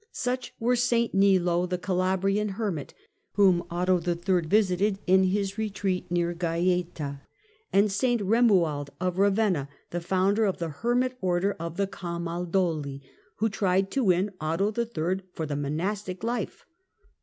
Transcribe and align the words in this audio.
Such 0.11 0.51
were 0.59 0.75
St 0.75 1.13
Nilo, 1.13 1.67
the 1.67 1.77
Calabrian 1.77 2.53
hermit, 2.57 2.95
whom 3.33 3.61
Otto 3.69 4.01
III. 4.01 4.47
visited 4.47 4.97
in 5.05 5.25
his 5.25 5.59
retreat 5.59 6.09
near 6.09 6.33
Gaeta, 6.33 7.21
and 7.71 7.91
St 7.91 8.19
Eomuald 8.19 8.89
of 8.99 9.17
Kavenna, 9.17 9.67
the 9.91 10.01
founder 10.01 10.45
of 10.45 10.57
the 10.57 10.69
hermit 10.69 11.15
Order 11.21 11.55
of 11.59 11.77
the 11.77 11.85
Camaldoli, 11.85 13.01
who 13.35 13.47
tried 13.47 13.91
to 13.91 14.03
win 14.05 14.31
Otto 14.41 14.73
III. 14.75 15.21
for 15.33 15.45
the 15.45 15.55
monastic 15.55 16.23
life. 16.23 16.65